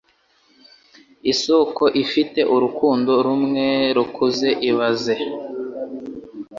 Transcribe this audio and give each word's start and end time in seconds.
Isoko 1.31 1.83
ifite 2.03 2.39
urukundo 2.55 3.11
rumwe 3.25 3.65
rukuze 3.95 4.49
ibaze 4.69 5.15